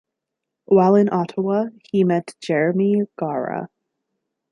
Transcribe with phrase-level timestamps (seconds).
[0.65, 3.69] While in Ottawa he met Jeremy Gara.